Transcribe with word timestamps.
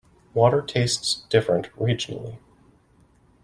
Water 0.33 0.63
tastes 0.63 1.25
different 1.29 1.71
regionally. 1.75 2.39